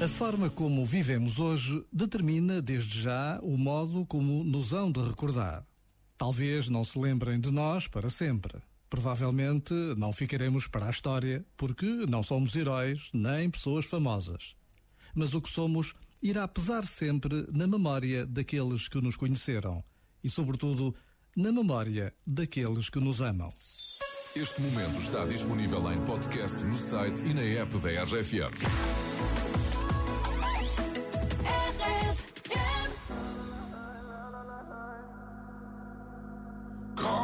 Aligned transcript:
A 0.00 0.06
forma 0.06 0.48
como 0.48 0.84
vivemos 0.84 1.40
hoje 1.40 1.84
determina, 1.92 2.62
desde 2.62 3.02
já, 3.02 3.40
o 3.42 3.58
modo 3.58 4.06
como 4.06 4.44
nos 4.44 4.72
hão 4.72 4.92
de 4.92 5.00
recordar. 5.00 5.66
Talvez 6.16 6.68
não 6.68 6.84
se 6.84 6.96
lembrem 6.96 7.40
de 7.40 7.50
nós 7.50 7.88
para 7.88 8.08
sempre. 8.08 8.62
Provavelmente 8.88 9.74
não 9.96 10.12
ficaremos 10.12 10.68
para 10.68 10.86
a 10.86 10.90
história, 10.90 11.44
porque 11.56 11.84
não 12.08 12.22
somos 12.22 12.54
heróis 12.54 13.10
nem 13.12 13.50
pessoas 13.50 13.86
famosas. 13.86 14.54
Mas 15.16 15.34
o 15.34 15.40
que 15.40 15.50
somos 15.50 15.92
irá 16.22 16.46
pesar 16.46 16.86
sempre 16.86 17.48
na 17.52 17.66
memória 17.66 18.24
daqueles 18.24 18.86
que 18.86 19.00
nos 19.00 19.16
conheceram 19.16 19.82
e, 20.22 20.30
sobretudo, 20.30 20.94
na 21.36 21.50
memória 21.50 22.14
daqueles 22.24 22.88
que 22.88 23.00
nos 23.00 23.20
amam. 23.20 23.48
Este 24.36 24.60
momento 24.60 25.00
está 25.00 25.24
disponível 25.24 25.92
em 25.92 26.04
podcast 26.04 26.62
no 26.64 26.76
site 26.76 27.24
e 27.24 27.34
na 27.34 27.42
app 27.42 27.76
da 27.78 28.04
RFM. 28.04 29.77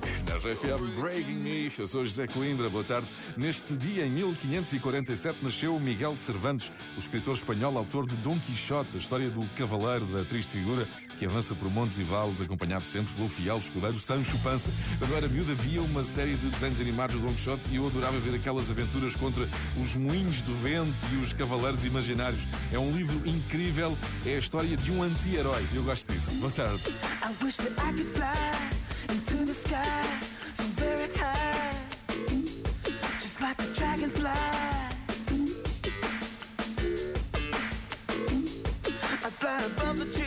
RFM 0.00 1.00
Breaking 1.00 1.36
Me. 1.36 1.70
Eu 1.78 1.86
sou 1.86 2.04
José 2.04 2.26
Coimbra, 2.26 2.68
boa 2.68 2.82
tarde. 2.82 3.06
Neste 3.36 3.76
dia, 3.76 4.04
em 4.04 4.10
1547, 4.10 5.38
nasceu 5.40 5.78
Miguel 5.78 6.16
Cervantes, 6.16 6.72
o 6.96 6.98
escritor 6.98 7.34
espanhol, 7.34 7.78
autor 7.78 8.06
de 8.06 8.16
Dom 8.16 8.38
Quixote, 8.40 8.96
a 8.96 8.98
história 8.98 9.30
do 9.30 9.46
cavaleiro 9.56 10.04
da 10.06 10.24
triste 10.24 10.50
figura 10.50 10.88
que 11.16 11.24
avança 11.26 11.54
por 11.54 11.70
montes 11.70 11.96
e 11.98 12.02
vales, 12.02 12.40
acompanhado 12.40 12.84
sempre 12.86 13.14
pelo 13.14 13.28
fiel 13.28 13.58
escudeiro 13.58 13.96
Sancho 14.00 14.36
Panza. 14.38 14.68
Eu 15.00 15.16
era 15.16 15.28
miúdo, 15.28 15.52
havia 15.52 15.80
uma 15.80 16.02
série 16.02 16.34
de 16.34 16.48
desenhos 16.48 16.80
animados 16.80 17.14
do 17.14 17.22
Dom 17.24 17.32
Quixote 17.32 17.62
e 17.70 17.76
eu 17.76 17.86
adorava 17.86 18.18
ver 18.18 18.34
aquelas 18.34 18.68
aventuras 18.70 19.14
contra 19.14 19.48
os 19.80 19.94
moinhos 19.94 20.42
do 20.42 20.54
vento 20.56 20.92
e 21.12 21.16
os 21.22 21.32
cavaleiros 21.32 21.84
imaginários. 21.84 22.40
É 22.72 22.78
um 22.78 22.90
livro 22.90 23.28
incrível, 23.28 23.96
é 24.26 24.34
a 24.34 24.38
história 24.38 24.76
de 24.76 24.90
um 24.90 25.04
anti-herói. 25.04 25.64
Eu 25.72 25.84
gosto 25.84 26.12
disso. 26.12 26.36
Boa 26.38 26.50
tarde. 26.50 26.82
so 30.54 30.64
very 30.82 31.08
high, 31.16 31.74
just 33.20 33.40
like 33.40 33.58
a 33.60 33.66
dragonfly. 33.74 34.30
I 39.26 39.30
fly 39.30 39.56
above 39.64 39.98
the. 39.98 40.23